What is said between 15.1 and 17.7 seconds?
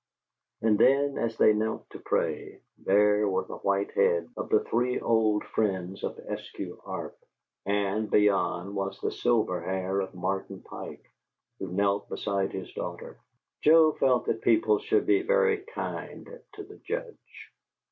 very kind to the Judge.